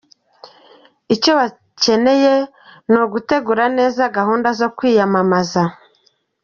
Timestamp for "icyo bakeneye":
1.15-2.33